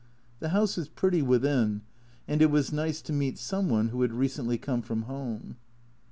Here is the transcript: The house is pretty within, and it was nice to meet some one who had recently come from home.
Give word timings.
The 0.39 0.49
house 0.49 0.79
is 0.79 0.87
pretty 0.89 1.21
within, 1.21 1.81
and 2.27 2.41
it 2.41 2.49
was 2.49 2.73
nice 2.73 3.03
to 3.03 3.13
meet 3.13 3.37
some 3.37 3.69
one 3.69 3.89
who 3.89 4.01
had 4.01 4.13
recently 4.13 4.57
come 4.57 4.81
from 4.81 5.03
home. 5.03 5.57